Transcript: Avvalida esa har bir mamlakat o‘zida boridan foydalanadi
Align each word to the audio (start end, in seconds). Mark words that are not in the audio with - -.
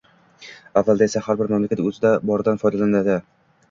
Avvalida 0.81 1.07
esa 1.11 1.23
har 1.27 1.39
bir 1.43 1.53
mamlakat 1.53 1.87
o‘zida 1.87 2.17
boridan 2.31 2.63
foydalanadi 2.67 3.25